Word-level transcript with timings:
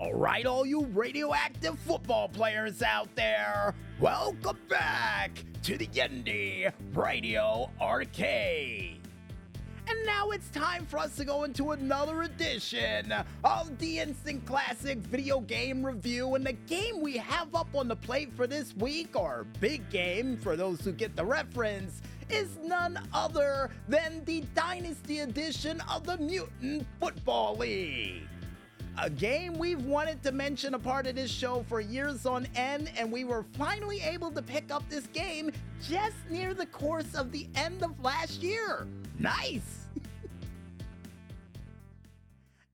All 0.00 0.14
right, 0.14 0.46
all 0.46 0.64
you 0.64 0.84
radioactive 0.94 1.76
football 1.80 2.28
players 2.28 2.82
out 2.82 3.08
there, 3.16 3.74
welcome 3.98 4.56
back 4.68 5.32
to 5.64 5.76
the 5.76 5.88
Indy 5.92 6.68
Radio 6.94 7.68
Arcade. 7.80 9.00
And 9.88 10.06
now 10.06 10.30
it's 10.30 10.50
time 10.50 10.86
for 10.86 11.00
us 11.00 11.16
to 11.16 11.24
go 11.24 11.42
into 11.42 11.72
another 11.72 12.22
edition 12.22 13.12
of 13.42 13.76
the 13.78 13.98
Instant 13.98 14.46
Classic 14.46 14.98
video 14.98 15.40
game 15.40 15.84
review. 15.84 16.36
And 16.36 16.46
the 16.46 16.52
game 16.52 17.00
we 17.00 17.16
have 17.16 17.52
up 17.56 17.74
on 17.74 17.88
the 17.88 17.96
plate 17.96 18.32
for 18.36 18.46
this 18.46 18.76
week, 18.76 19.16
or 19.16 19.46
big 19.58 19.90
game 19.90 20.36
for 20.36 20.54
those 20.54 20.80
who 20.82 20.92
get 20.92 21.16
the 21.16 21.24
reference, 21.24 22.02
is 22.30 22.56
none 22.62 23.00
other 23.12 23.70
than 23.88 24.24
the 24.26 24.44
Dynasty 24.54 25.20
edition 25.20 25.80
of 25.90 26.04
the 26.04 26.18
Mutant 26.18 26.86
Football 27.00 27.56
League 27.56 28.28
a 29.00 29.08
game 29.08 29.56
we've 29.58 29.84
wanted 29.84 30.22
to 30.24 30.32
mention 30.32 30.74
a 30.74 30.78
part 30.78 31.06
of 31.06 31.14
this 31.14 31.30
show 31.30 31.64
for 31.68 31.80
years 31.80 32.26
on 32.26 32.46
end, 32.56 32.90
and 32.96 33.10
we 33.10 33.24
were 33.24 33.44
finally 33.56 34.00
able 34.00 34.30
to 34.30 34.42
pick 34.42 34.72
up 34.72 34.82
this 34.88 35.06
game 35.08 35.50
just 35.88 36.16
near 36.30 36.52
the 36.52 36.66
course 36.66 37.14
of 37.14 37.30
the 37.30 37.46
end 37.54 37.82
of 37.82 37.98
last 38.02 38.42
year. 38.42 38.86
Nice! 39.18 39.87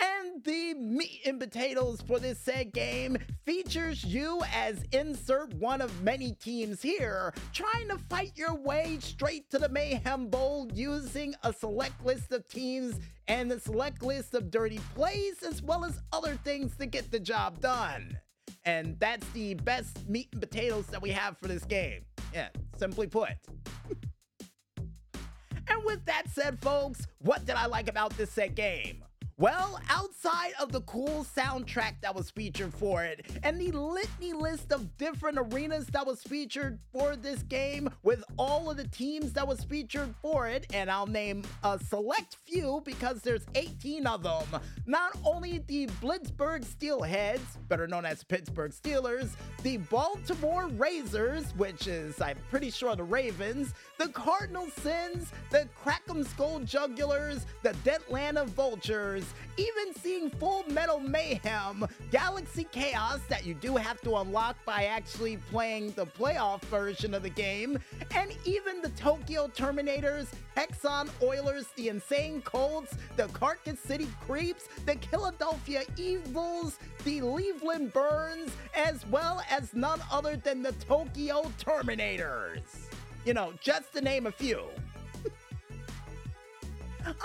And 0.00 0.44
the 0.44 0.74
meat 0.74 1.22
and 1.26 1.40
potatoes 1.40 2.00
for 2.00 2.20
this 2.20 2.38
said 2.38 2.72
game 2.72 3.18
features 3.44 4.04
you 4.04 4.42
as 4.52 4.84
insert 4.92 5.52
one 5.54 5.80
of 5.80 6.02
many 6.02 6.32
teams 6.32 6.80
here, 6.80 7.34
trying 7.52 7.88
to 7.88 7.98
fight 8.08 8.32
your 8.36 8.54
way 8.54 8.98
straight 9.00 9.50
to 9.50 9.58
the 9.58 9.68
Mayhem 9.68 10.28
Bowl 10.28 10.70
using 10.72 11.34
a 11.42 11.52
select 11.52 12.04
list 12.04 12.30
of 12.32 12.46
teams 12.46 13.00
and 13.26 13.50
a 13.50 13.58
select 13.58 14.02
list 14.02 14.34
of 14.34 14.50
dirty 14.50 14.80
plays, 14.94 15.42
as 15.42 15.62
well 15.62 15.84
as 15.84 16.00
other 16.12 16.34
things 16.44 16.76
to 16.76 16.86
get 16.86 17.10
the 17.10 17.20
job 17.20 17.60
done. 17.60 18.18
And 18.64 18.98
that's 19.00 19.28
the 19.30 19.54
best 19.54 20.08
meat 20.08 20.28
and 20.32 20.40
potatoes 20.40 20.86
that 20.86 21.02
we 21.02 21.10
have 21.10 21.38
for 21.38 21.48
this 21.48 21.64
game. 21.64 22.04
Yeah, 22.32 22.48
simply 22.76 23.06
put. 23.06 23.30
and 25.68 25.84
with 25.84 26.04
that 26.04 26.24
said, 26.32 26.60
folks, 26.60 27.06
what 27.18 27.44
did 27.44 27.56
I 27.56 27.66
like 27.66 27.88
about 27.88 28.16
this 28.16 28.30
set 28.30 28.54
game? 28.54 29.04
Well, 29.38 29.78
outside 30.18 30.52
of 30.60 30.72
the 30.72 30.80
cool 30.82 31.24
soundtrack 31.36 31.94
that 32.00 32.14
was 32.14 32.30
featured 32.30 32.72
for 32.74 33.04
it 33.04 33.24
and 33.42 33.60
the 33.60 33.70
litany 33.70 34.32
list 34.32 34.72
of 34.72 34.96
different 34.96 35.38
arenas 35.38 35.86
that 35.86 36.04
was 36.04 36.22
featured 36.22 36.78
for 36.92 37.14
this 37.14 37.42
game 37.44 37.88
with 38.02 38.24
all 38.36 38.70
of 38.70 38.76
the 38.76 38.88
teams 38.88 39.32
that 39.32 39.46
was 39.46 39.62
featured 39.64 40.12
for 40.20 40.48
it, 40.48 40.66
and 40.72 40.90
I'll 40.90 41.06
name 41.06 41.42
a 41.62 41.78
select 41.78 42.36
few 42.44 42.82
because 42.84 43.22
there's 43.22 43.46
18 43.54 44.06
of 44.06 44.22
them. 44.22 44.60
Not 44.86 45.16
only 45.24 45.58
the 45.66 45.86
Blitzburg 46.02 46.64
Steelheads, 46.64 47.58
better 47.68 47.86
known 47.86 48.04
as 48.04 48.24
Pittsburgh 48.24 48.72
Steelers, 48.72 49.30
the 49.62 49.76
Baltimore 49.76 50.66
Razors, 50.68 51.52
which 51.56 51.86
is, 51.86 52.20
I'm 52.20 52.38
pretty 52.50 52.70
sure, 52.70 52.96
the 52.96 53.04
Ravens, 53.04 53.72
the 53.98 54.08
Cardinal 54.08 54.68
Sins, 54.70 55.32
the 55.50 55.68
Crackham 55.74 56.24
Skull 56.24 56.60
Jugulars, 56.60 57.44
the 57.62 57.70
Deadlanta 57.84 58.46
Vultures, 58.46 59.24
even 59.56 59.92
Full 60.26 60.64
Metal 60.70 60.98
Mayhem, 60.98 61.86
Galaxy 62.10 62.66
Chaos 62.72 63.20
that 63.28 63.46
you 63.46 63.54
do 63.54 63.76
have 63.76 64.00
to 64.02 64.16
unlock 64.16 64.56
by 64.64 64.84
actually 64.84 65.36
playing 65.50 65.92
the 65.92 66.06
playoff 66.06 66.60
version 66.62 67.14
of 67.14 67.22
the 67.22 67.30
game, 67.30 67.78
and 68.14 68.36
even 68.44 68.82
the 68.82 68.90
Tokyo 68.90 69.48
Terminators, 69.48 70.26
Hexon 70.56 71.08
Oilers, 71.22 71.66
the 71.76 71.88
Insane 71.88 72.42
Colts, 72.42 72.96
the 73.16 73.28
Carcass 73.28 73.78
City 73.78 74.08
Creeps, 74.26 74.68
the 74.84 74.96
Philadelphia 75.10 75.82
Evils, 75.96 76.78
the 77.04 77.20
Cleveland 77.20 77.92
Burns, 77.92 78.50
as 78.74 79.06
well 79.06 79.42
as 79.50 79.72
none 79.74 80.00
other 80.10 80.36
than 80.36 80.62
the 80.62 80.72
Tokyo 80.72 81.50
Terminators. 81.58 82.62
You 83.24 83.34
know, 83.34 83.52
just 83.60 83.92
to 83.94 84.00
name 84.00 84.26
a 84.26 84.32
few. 84.32 84.64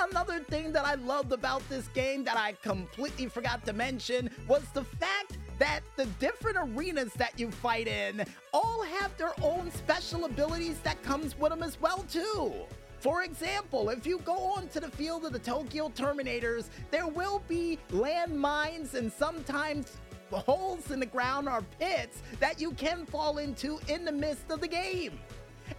Another 0.09 0.39
thing 0.39 0.71
that 0.73 0.85
I 0.85 0.95
loved 0.95 1.31
about 1.31 1.67
this 1.69 1.87
game 1.89 2.23
that 2.23 2.37
I 2.37 2.53
completely 2.61 3.27
forgot 3.27 3.65
to 3.65 3.73
mention 3.73 4.29
was 4.47 4.63
the 4.73 4.83
fact 4.83 5.37
that 5.59 5.81
the 5.95 6.05
different 6.19 6.57
arenas 6.59 7.13
that 7.13 7.39
you 7.39 7.51
fight 7.51 7.87
in 7.87 8.25
all 8.53 8.83
have 8.83 9.15
their 9.17 9.33
own 9.41 9.71
special 9.71 10.25
abilities 10.25 10.79
that 10.79 11.01
comes 11.03 11.37
with 11.37 11.51
them 11.51 11.63
as 11.63 11.79
well 11.79 12.05
too. 12.09 12.53
For 12.99 13.23
example, 13.23 13.89
if 13.89 14.07
you 14.07 14.19
go 14.19 14.37
onto 14.37 14.79
the 14.79 14.89
field 14.89 15.25
of 15.25 15.33
the 15.33 15.39
Tokyo 15.39 15.89
Terminators, 15.89 16.69
there 16.89 17.07
will 17.07 17.41
be 17.47 17.77
landmines 17.91 18.93
and 18.93 19.11
sometimes 19.11 19.97
holes 20.31 20.89
in 20.91 20.99
the 20.99 21.05
ground 21.05 21.47
or 21.47 21.63
pits 21.79 22.23
that 22.39 22.59
you 22.59 22.71
can 22.71 23.05
fall 23.05 23.37
into 23.37 23.79
in 23.87 24.05
the 24.05 24.11
midst 24.11 24.49
of 24.49 24.61
the 24.61 24.67
game. 24.67 25.19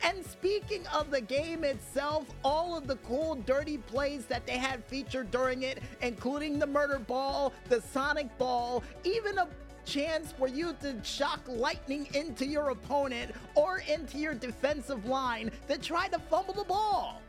And 0.03 0.25
speaking 0.25 0.87
of 0.89 1.11
the 1.11 1.21
game 1.21 1.65
itself, 1.65 2.27
all 2.45 2.77
of 2.77 2.87
the 2.87 2.97
cool 2.97 3.37
dirty 3.37 3.79
plays 3.79 4.27
that 4.27 4.47
they 4.47 4.59
had 4.59 4.85
featured 4.85 5.31
during 5.31 5.63
it, 5.63 5.83
including 6.03 6.59
the 6.59 6.67
murder 6.67 6.99
ball, 6.99 7.53
the 7.69 7.81
sonic 7.81 8.37
ball, 8.39 8.83
even 9.05 9.39
a 9.39 9.49
chance 9.85 10.33
for 10.33 10.49
you 10.49 10.75
to 10.81 10.97
shock 11.03 11.41
lightning 11.47 12.09
into 12.15 12.47
your 12.47 12.71
opponent 12.71 13.33
or 13.55 13.79
into 13.81 14.19
your 14.19 14.35
defensive 14.35 15.05
line 15.07 15.51
to 15.69 15.79
try 15.79 16.09
to 16.09 16.19
fumble 16.19 16.55
the 16.55 16.65
ball. 16.65 17.21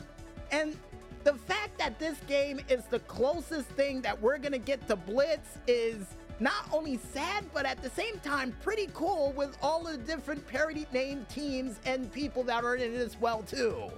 And 0.51 0.77
the 1.23 1.33
fact 1.33 1.77
that 1.79 1.99
this 1.99 2.17
game 2.27 2.59
is 2.69 2.85
the 2.85 2.99
closest 2.99 3.67
thing 3.69 4.01
that 4.01 4.22
we're 4.22 4.37
gonna 4.37 4.57
get 4.57 4.87
to 4.87 4.95
Blitz 4.95 5.57
is 5.67 6.05
not 6.40 6.68
only 6.72 7.00
sad, 7.13 7.46
but 7.53 7.66
at 7.66 7.81
the 7.81 7.90
same 7.90 8.19
time 8.19 8.56
pretty 8.62 8.90
cool 8.94 9.34
with 9.35 9.57
all 9.62 9.84
the 9.84 9.97
different 9.97 10.46
parody 10.47 10.85
named 10.91 11.28
teams 11.29 11.79
and 11.85 12.12
people 12.12 12.44
that 12.44 12.63
are 12.63 12.75
in 12.75 12.94
it 12.94 12.97
as 12.97 13.19
well 13.19 13.41
too. 13.41 13.90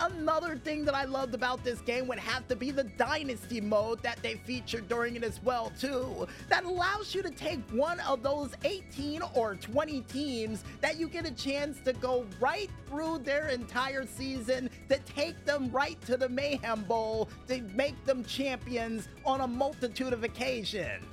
Another 0.00 0.56
thing 0.56 0.84
that 0.84 0.94
I 0.94 1.04
loved 1.04 1.34
about 1.34 1.64
this 1.64 1.80
game 1.80 2.06
would 2.06 2.18
have 2.18 2.46
to 2.48 2.56
be 2.56 2.70
the 2.70 2.84
Dynasty 2.84 3.60
mode 3.60 4.02
that 4.02 4.22
they 4.22 4.34
featured 4.34 4.88
during 4.88 5.16
it 5.16 5.24
as 5.24 5.42
well 5.42 5.72
too. 5.78 6.26
That 6.48 6.64
allows 6.64 7.14
you 7.14 7.22
to 7.22 7.30
take 7.30 7.60
one 7.70 7.98
of 8.00 8.22
those 8.22 8.52
18 8.64 9.22
or 9.34 9.56
20 9.56 10.02
teams 10.02 10.64
that 10.80 10.98
you 10.98 11.08
get 11.08 11.26
a 11.26 11.32
chance 11.32 11.80
to 11.84 11.92
go 11.92 12.26
right 12.40 12.70
through 12.86 13.18
their 13.18 13.48
entire 13.48 14.06
season 14.06 14.70
to 14.88 14.98
take 15.00 15.44
them 15.44 15.70
right 15.72 16.00
to 16.02 16.16
the 16.16 16.28
Mayhem 16.28 16.84
Bowl 16.84 17.28
to 17.48 17.60
make 17.74 18.02
them 18.04 18.24
champions 18.24 19.08
on 19.24 19.40
a 19.40 19.46
multitude 19.48 20.12
of 20.12 20.22
occasions. 20.22 21.04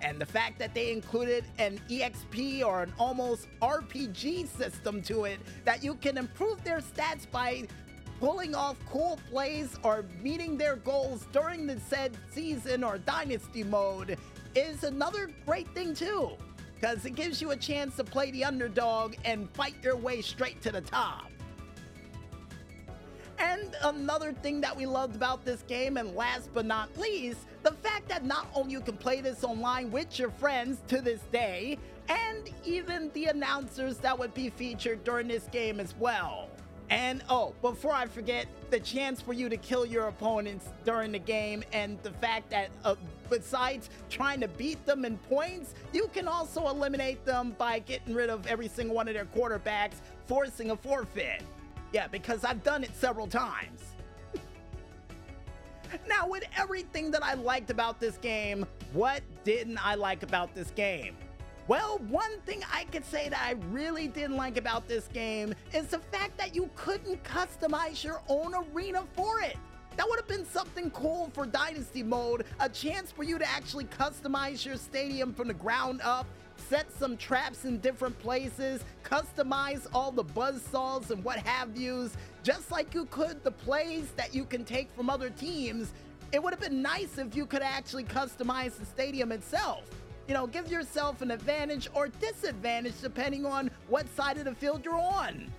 And 0.00 0.18
the 0.18 0.26
fact 0.26 0.58
that 0.58 0.74
they 0.74 0.90
included 0.90 1.44
an 1.58 1.80
EXP 1.88 2.64
or 2.64 2.82
an 2.82 2.92
almost 2.98 3.46
RPG 3.60 4.48
system 4.48 5.00
to 5.02 5.24
it 5.24 5.38
that 5.64 5.84
you 5.84 5.94
can 5.94 6.18
improve 6.18 6.62
their 6.64 6.80
stats 6.80 7.30
by 7.30 7.68
pulling 8.22 8.54
off 8.54 8.76
cool 8.88 9.18
plays 9.32 9.76
or 9.82 10.04
meeting 10.22 10.56
their 10.56 10.76
goals 10.76 11.26
during 11.32 11.66
the 11.66 11.80
said 11.80 12.16
season 12.30 12.84
or 12.84 12.96
dynasty 12.98 13.64
mode 13.64 14.16
is 14.54 14.84
another 14.84 15.28
great 15.44 15.68
thing 15.74 15.92
too. 15.92 16.30
Because 16.76 17.04
it 17.04 17.16
gives 17.16 17.42
you 17.42 17.50
a 17.50 17.56
chance 17.56 17.96
to 17.96 18.04
play 18.04 18.30
the 18.30 18.44
underdog 18.44 19.16
and 19.24 19.50
fight 19.54 19.74
your 19.82 19.96
way 19.96 20.22
straight 20.22 20.62
to 20.62 20.70
the 20.70 20.80
top. 20.80 21.32
And 23.40 23.74
another 23.82 24.32
thing 24.32 24.60
that 24.60 24.76
we 24.76 24.86
loved 24.86 25.16
about 25.16 25.44
this 25.44 25.62
game, 25.62 25.96
and 25.96 26.14
last 26.14 26.48
but 26.54 26.64
not 26.64 26.96
least, 26.96 27.40
the 27.64 27.72
fact 27.72 28.08
that 28.08 28.24
not 28.24 28.46
only 28.54 28.70
you 28.70 28.80
can 28.80 28.96
play 28.96 29.20
this 29.20 29.42
online 29.42 29.90
with 29.90 30.16
your 30.20 30.30
friends 30.30 30.78
to 30.86 31.00
this 31.00 31.22
day, 31.32 31.76
and 32.08 32.50
even 32.64 33.10
the 33.14 33.24
announcers 33.24 33.96
that 33.98 34.16
would 34.16 34.32
be 34.32 34.48
featured 34.48 35.02
during 35.02 35.26
this 35.26 35.48
game 35.50 35.80
as 35.80 35.96
well. 35.98 36.50
And 36.90 37.22
oh, 37.28 37.54
before 37.62 37.92
I 37.92 38.06
forget, 38.06 38.46
the 38.70 38.80
chance 38.80 39.20
for 39.20 39.32
you 39.32 39.48
to 39.48 39.56
kill 39.56 39.86
your 39.86 40.08
opponents 40.08 40.66
during 40.84 41.12
the 41.12 41.18
game, 41.18 41.64
and 41.72 41.98
the 42.02 42.10
fact 42.12 42.50
that 42.50 42.70
uh, 42.84 42.96
besides 43.30 43.88
trying 44.10 44.40
to 44.40 44.48
beat 44.48 44.84
them 44.84 45.04
in 45.04 45.16
points, 45.18 45.74
you 45.92 46.08
can 46.12 46.28
also 46.28 46.68
eliminate 46.68 47.24
them 47.24 47.54
by 47.58 47.78
getting 47.78 48.14
rid 48.14 48.30
of 48.30 48.46
every 48.46 48.68
single 48.68 48.94
one 48.94 49.08
of 49.08 49.14
their 49.14 49.24
quarterbacks, 49.24 49.94
forcing 50.26 50.70
a 50.70 50.76
forfeit. 50.76 51.42
Yeah, 51.92 52.08
because 52.08 52.44
I've 52.44 52.62
done 52.62 52.84
it 52.84 52.94
several 52.94 53.26
times. 53.26 53.80
now, 56.08 56.26
with 56.28 56.44
everything 56.56 57.10
that 57.10 57.22
I 57.22 57.34
liked 57.34 57.70
about 57.70 58.00
this 58.00 58.16
game, 58.18 58.66
what 58.92 59.22
didn't 59.44 59.84
I 59.84 59.94
like 59.94 60.22
about 60.22 60.54
this 60.54 60.70
game? 60.70 61.16
Well, 61.72 62.02
one 62.10 62.38
thing 62.44 62.62
I 62.70 62.84
could 62.84 63.02
say 63.06 63.30
that 63.30 63.40
I 63.42 63.52
really 63.70 64.06
didn't 64.06 64.36
like 64.36 64.58
about 64.58 64.88
this 64.88 65.08
game 65.08 65.54
is 65.72 65.86
the 65.86 66.00
fact 66.00 66.36
that 66.36 66.54
you 66.54 66.68
couldn't 66.76 67.24
customize 67.24 68.04
your 68.04 68.20
own 68.28 68.52
arena 68.54 69.04
for 69.14 69.40
it. 69.40 69.56
That 69.96 70.06
would 70.06 70.18
have 70.18 70.28
been 70.28 70.44
something 70.44 70.90
cool 70.90 71.30
for 71.32 71.46
Dynasty 71.46 72.02
Mode, 72.02 72.44
a 72.60 72.68
chance 72.68 73.10
for 73.10 73.22
you 73.22 73.38
to 73.38 73.48
actually 73.48 73.86
customize 73.86 74.66
your 74.66 74.76
stadium 74.76 75.32
from 75.32 75.48
the 75.48 75.54
ground 75.54 76.02
up, 76.04 76.26
set 76.58 76.92
some 76.92 77.16
traps 77.16 77.64
in 77.64 77.78
different 77.78 78.18
places, 78.18 78.84
customize 79.02 79.86
all 79.94 80.12
the 80.12 80.24
buzz 80.24 80.60
saws 80.60 81.10
and 81.10 81.24
what 81.24 81.38
have 81.38 81.74
yous, 81.74 82.14
just 82.42 82.70
like 82.70 82.92
you 82.92 83.06
could 83.06 83.42
the 83.44 83.50
plays 83.50 84.10
that 84.16 84.34
you 84.34 84.44
can 84.44 84.62
take 84.66 84.90
from 84.90 85.08
other 85.08 85.30
teams 85.30 85.94
it 86.32 86.42
would 86.42 86.52
have 86.54 86.60
been 86.60 86.80
nice 86.80 87.18
if 87.18 87.36
you 87.36 87.44
could 87.44 87.60
actually 87.60 88.04
customize 88.04 88.78
the 88.78 88.86
stadium 88.86 89.32
itself. 89.32 89.84
You 90.28 90.34
know, 90.34 90.46
give 90.46 90.70
yourself 90.70 91.20
an 91.22 91.30
advantage 91.30 91.88
or 91.94 92.08
disadvantage 92.08 93.00
depending 93.00 93.44
on 93.44 93.70
what 93.88 94.08
side 94.14 94.38
of 94.38 94.44
the 94.44 94.54
field 94.54 94.84
you're 94.84 94.98
on. 94.98 95.50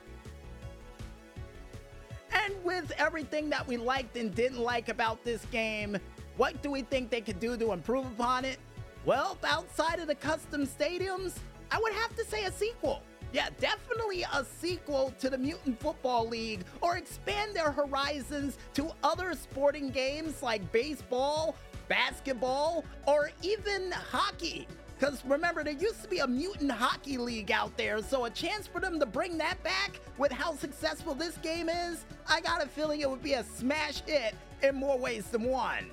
And 2.32 2.54
with 2.64 2.92
everything 2.98 3.50
that 3.50 3.68
we 3.68 3.78
liked 3.78 4.18
and 4.18 4.34
didn't 4.34 4.60
like 4.60 4.90
about 4.90 5.24
this 5.24 5.46
game, 5.46 5.98
what 6.38 6.62
do 6.64 6.72
we 6.72 6.82
think 6.82 7.10
they 7.10 7.22
could 7.22 7.40
do 7.40 7.56
to 7.58 7.74
improve 7.74 8.06
upon 8.06 8.46
it? 8.46 8.58
Well, 9.06 9.38
outside 9.44 10.00
of 10.00 10.08
the 10.08 10.16
custom 10.16 10.66
stadiums, 10.66 11.34
I 11.72 11.80
would 11.80 11.94
have 11.94 12.16
to 12.16 12.26
say 12.26 12.46
a 12.46 12.52
sequel. 12.52 13.04
Yeah, 13.34 13.50
definitely 13.60 14.24
a 14.32 14.46
sequel 14.46 15.14
to 15.20 15.30
the 15.30 15.38
Mutant 15.38 15.80
Football 15.80 16.28
League 16.28 16.66
or 16.82 16.98
expand 16.98 17.56
their 17.56 17.72
horizons 17.72 18.58
to 18.76 18.92
other 19.04 19.34
sporting 19.34 19.90
games 19.90 20.44
like 20.44 20.72
baseball, 20.72 21.56
basketball, 21.94 22.84
or 23.06 23.30
even 23.44 23.92
hockey. 23.92 24.68
Because 24.98 25.24
remember, 25.26 25.64
there 25.64 25.74
used 25.74 26.02
to 26.02 26.08
be 26.08 26.20
a 26.20 26.28
mutant 26.28 26.72
hockey 26.72 27.20
league 27.20 27.52
out 27.52 27.78
there, 27.78 28.02
so 28.02 28.26
a 28.26 28.32
chance 28.32 28.66
for 28.66 28.82
them 28.82 29.00
to 29.00 29.06
bring 29.06 29.38
that 29.38 29.62
back 29.64 30.00
with 30.18 30.32
how 30.32 30.56
successful 30.56 31.14
this 31.14 31.38
game 31.38 31.70
is, 31.70 32.06
I 32.28 32.42
got 32.42 32.64
a 32.64 32.68
feeling 32.68 33.02
it 33.02 33.10
would 33.10 33.22
be 33.22 33.34
a 33.34 33.44
smash 33.44 34.02
hit 34.08 34.34
in 34.64 34.74
more 34.74 34.98
ways 34.98 35.26
than 35.28 35.44
one. 35.44 35.92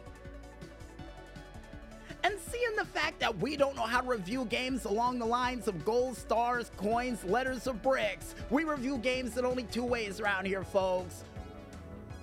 And 2.24 2.34
seeing 2.38 2.76
the 2.76 2.86
fact 2.86 3.20
that 3.20 3.36
we 3.38 3.58
don't 3.58 3.76
know 3.76 3.82
how 3.82 4.00
to 4.00 4.08
review 4.08 4.46
games 4.46 4.86
along 4.86 5.18
the 5.18 5.26
lines 5.26 5.68
of 5.68 5.84
gold 5.84 6.16
stars, 6.16 6.70
coins, 6.78 7.22
letters, 7.24 7.66
or 7.66 7.74
bricks, 7.74 8.34
we 8.48 8.64
review 8.64 8.96
games 8.96 9.36
in 9.36 9.44
only 9.44 9.64
two 9.64 9.84
ways 9.84 10.18
around 10.18 10.46
here, 10.46 10.64
folks. 10.64 11.24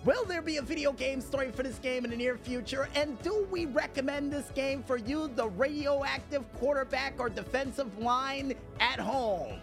Will 0.07 0.23
there 0.23 0.41
be 0.41 0.55
a 0.55 0.61
video 0.61 0.93
game 0.93 1.19
story 1.19 1.51
for 1.51 1.63
this 1.63 1.79
game 1.79 2.05
in 2.05 2.11
the 2.11 2.15
near 2.15 2.37
future? 2.37 2.87
And 2.95 3.21
do 3.23 3.45
we 3.51 3.65
recommend 3.65 4.31
this 4.31 4.49
game 4.55 4.81
for 4.81 4.95
you, 4.95 5.29
the 5.35 5.49
radioactive 5.49 6.45
quarterback 6.53 7.15
or 7.19 7.27
defensive 7.27 7.99
line 7.99 8.53
at 8.79 9.01
home? 9.01 9.59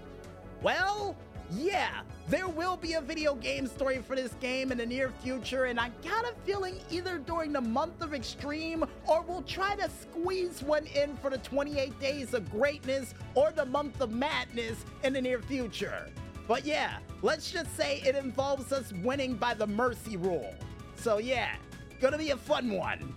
Well, 0.60 1.16
yeah, 1.50 2.02
there 2.28 2.46
will 2.46 2.76
be 2.76 2.92
a 2.92 3.00
video 3.00 3.36
game 3.36 3.66
story 3.66 4.02
for 4.06 4.16
this 4.16 4.34
game 4.34 4.70
in 4.70 4.76
the 4.76 4.84
near 4.84 5.08
future, 5.22 5.64
and 5.64 5.80
I 5.80 5.90
got 6.06 6.26
a 6.26 6.34
feeling 6.44 6.78
either 6.90 7.16
during 7.16 7.50
the 7.50 7.62
month 7.62 8.02
of 8.02 8.12
Extreme 8.12 8.84
or 9.06 9.22
we'll 9.22 9.44
try 9.44 9.76
to 9.76 9.88
squeeze 9.88 10.62
one 10.62 10.84
in 10.88 11.16
for 11.16 11.30
the 11.30 11.38
28 11.38 11.98
Days 12.00 12.34
of 12.34 12.50
Greatness 12.50 13.14
or 13.34 13.50
the 13.50 13.64
month 13.64 13.98
of 14.02 14.10
Madness 14.10 14.84
in 15.04 15.14
the 15.14 15.22
near 15.22 15.40
future. 15.40 16.10
But 16.46 16.64
yeah, 16.64 16.98
let's 17.22 17.50
just 17.50 17.74
say 17.76 18.02
it 18.04 18.16
involves 18.16 18.72
us 18.72 18.92
winning 19.02 19.34
by 19.34 19.54
the 19.54 19.66
mercy 19.66 20.16
rule. 20.16 20.54
So 20.96 21.18
yeah, 21.18 21.56
gonna 22.00 22.18
be 22.18 22.30
a 22.30 22.36
fun 22.36 22.70
one. 22.70 23.14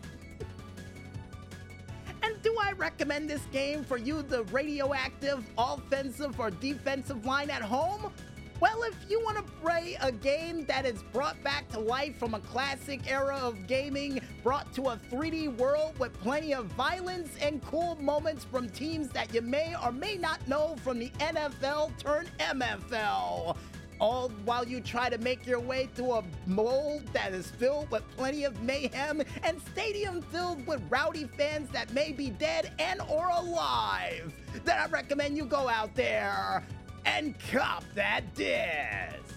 and 2.24 2.42
do 2.42 2.56
I 2.60 2.72
recommend 2.74 3.30
this 3.30 3.46
game 3.52 3.84
for 3.84 3.98
you, 3.98 4.22
the 4.22 4.44
radioactive 4.46 5.44
offensive 5.58 6.40
or 6.40 6.52
defensive 6.52 7.26
line 7.26 7.50
at 7.50 7.62
home? 7.62 8.12
Well, 8.60 8.82
if 8.84 8.96
you 9.08 9.22
want 9.24 9.38
to 9.38 9.44
play 9.62 9.98
a 10.02 10.12
game 10.12 10.66
that 10.66 10.84
is 10.88 11.04
brought 11.14 11.42
back 11.44 11.70
to 11.70 11.80
life 11.80 12.18
from 12.18 12.34
a 12.34 12.40
classic 12.40 13.02
era 13.08 13.38
of 13.38 13.68
gaming, 13.68 14.20
brought 14.42 14.74
to 14.74 14.88
a 14.88 15.00
3D 15.12 15.58
world 15.58 16.00
with 16.00 16.12
plenty 16.22 16.56
of 16.56 16.66
violence 16.68 17.30
and 17.40 17.64
cool 17.64 17.98
moments 18.02 18.46
from 18.46 18.68
teams 18.70 19.10
that 19.10 19.32
you 19.32 19.42
may 19.42 19.76
or 19.84 19.92
may 19.92 20.16
not 20.16 20.48
know 20.48 20.76
from 20.84 20.98
the 20.98 21.10
NFL 21.20 21.96
turn 22.00 22.28
MFL, 22.40 23.56
all 24.00 24.30
while 24.44 24.68
you 24.68 24.82
try 24.82 25.08
to 25.08 25.20
make 25.20 25.46
your 25.46 25.60
way 25.60 25.88
through 25.94 26.14
a 26.14 26.24
mold 26.48 27.04
that 27.14 27.34
is 27.34 27.52
filled 27.52 27.92
with 27.92 28.04
plenty 28.18 28.44
of 28.44 28.60
mayhem 28.64 29.22
and 29.44 29.62
stadium 29.72 30.20
filled 30.24 30.66
with 30.66 30.82
rowdy 30.90 31.26
fans 31.26 31.70
that 31.70 31.94
may 31.94 32.12
be 32.12 32.32
dead 32.32 32.72
and 32.80 33.02
or 33.02 33.30
alive. 33.30 34.34
Then 34.66 34.80
I 34.80 34.88
recommend 34.88 35.38
you 35.38 35.46
go 35.46 35.70
out 35.70 35.94
there 35.94 36.66
and 37.08 37.34
cop 37.52 37.84
that 37.96 38.36
disc. 38.36 39.34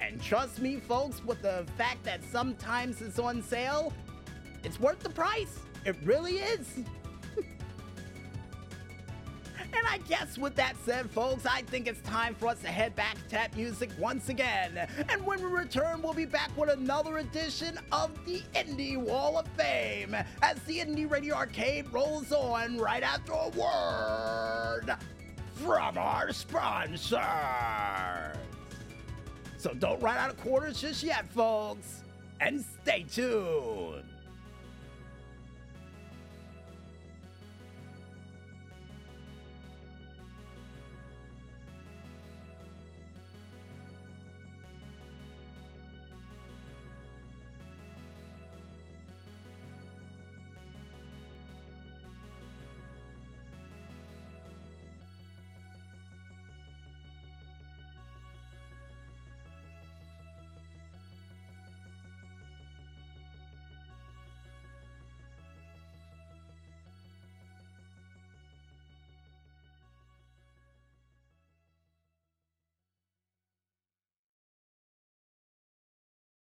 And 0.00 0.22
trust 0.22 0.60
me, 0.60 0.76
folks, 0.76 1.22
with 1.24 1.42
the 1.42 1.66
fact 1.76 2.04
that 2.04 2.22
sometimes 2.30 3.02
it's 3.02 3.18
on 3.18 3.42
sale, 3.42 3.92
it's 4.62 4.78
worth 4.78 5.00
the 5.00 5.10
price. 5.10 5.58
It 5.84 5.96
really 6.04 6.38
is. 6.38 6.80
And 9.72 9.86
I 9.88 9.98
guess 10.08 10.38
with 10.38 10.54
that 10.54 10.74
said, 10.86 11.10
folks, 11.10 11.44
I 11.44 11.60
think 11.62 11.86
it's 11.86 12.00
time 12.00 12.34
for 12.34 12.46
us 12.46 12.60
to 12.62 12.68
head 12.68 12.94
back 12.96 13.16
to 13.16 13.28
tap 13.28 13.54
music 13.56 13.90
once 13.98 14.30
again. 14.30 14.88
And 15.10 15.26
when 15.26 15.42
we 15.42 15.50
return, 15.50 16.00
we'll 16.00 16.14
be 16.14 16.24
back 16.24 16.56
with 16.56 16.70
another 16.70 17.18
edition 17.18 17.78
of 17.92 18.10
the 18.24 18.42
Indy 18.54 18.96
Wall 18.96 19.36
of 19.36 19.46
Fame 19.48 20.16
as 20.40 20.58
the 20.60 20.80
Indy 20.80 21.04
Radio 21.04 21.34
Arcade 21.34 21.92
rolls 21.92 22.32
on 22.32 22.78
right 22.78 23.02
after 23.02 23.32
a 23.32 23.48
word 23.50 24.96
from 25.56 25.98
our 25.98 26.32
sponsors. 26.32 27.14
So 29.58 29.72
don't 29.78 30.00
run 30.00 30.16
out 30.16 30.30
of 30.30 30.36
quarters 30.38 30.80
just 30.80 31.02
yet, 31.02 31.28
folks, 31.30 32.02
and 32.40 32.64
stay 32.82 33.04
tuned. 33.10 34.04